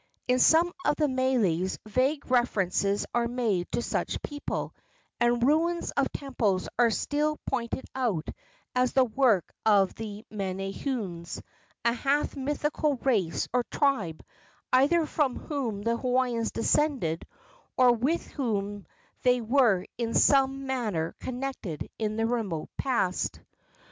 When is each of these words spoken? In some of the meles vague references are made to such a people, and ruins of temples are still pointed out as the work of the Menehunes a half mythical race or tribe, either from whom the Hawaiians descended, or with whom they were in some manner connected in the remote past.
In 0.27 0.39
some 0.39 0.73
of 0.83 0.95
the 0.95 1.07
meles 1.07 1.77
vague 1.85 2.25
references 2.31 3.05
are 3.13 3.27
made 3.27 3.71
to 3.73 3.83
such 3.83 4.15
a 4.15 4.19
people, 4.21 4.73
and 5.19 5.43
ruins 5.45 5.91
of 5.91 6.11
temples 6.11 6.67
are 6.79 6.89
still 6.89 7.37
pointed 7.45 7.85
out 7.93 8.27
as 8.73 8.93
the 8.93 9.05
work 9.05 9.53
of 9.63 9.93
the 9.93 10.25
Menehunes 10.31 11.39
a 11.85 11.93
half 11.93 12.35
mythical 12.35 12.95
race 13.03 13.47
or 13.53 13.63
tribe, 13.65 14.25
either 14.73 15.05
from 15.05 15.35
whom 15.35 15.83
the 15.83 15.97
Hawaiians 15.97 16.49
descended, 16.49 17.27
or 17.77 17.91
with 17.93 18.25
whom 18.25 18.87
they 19.21 19.39
were 19.39 19.85
in 19.99 20.15
some 20.15 20.65
manner 20.65 21.13
connected 21.19 21.87
in 21.99 22.15
the 22.17 22.25
remote 22.25 22.69
past. 22.75 23.39